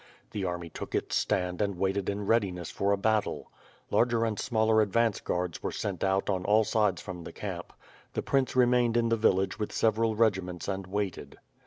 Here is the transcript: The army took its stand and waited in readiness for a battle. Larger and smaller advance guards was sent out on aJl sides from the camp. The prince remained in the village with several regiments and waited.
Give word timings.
The 0.31 0.45
army 0.45 0.71
took 0.71 0.95
its 0.95 1.15
stand 1.15 1.61
and 1.61 1.77
waited 1.77 2.09
in 2.09 2.25
readiness 2.25 2.71
for 2.71 2.91
a 2.91 2.97
battle. 2.97 3.51
Larger 3.91 4.25
and 4.25 4.39
smaller 4.39 4.81
advance 4.81 5.19
guards 5.21 5.61
was 5.61 5.75
sent 5.75 6.03
out 6.03 6.27
on 6.27 6.41
aJl 6.43 6.65
sides 6.65 7.03
from 7.03 7.23
the 7.23 7.31
camp. 7.31 7.71
The 8.13 8.23
prince 8.23 8.55
remained 8.55 8.97
in 8.97 9.09
the 9.09 9.15
village 9.15 9.59
with 9.59 9.71
several 9.71 10.15
regiments 10.15 10.67
and 10.67 10.87
waited. 10.87 11.37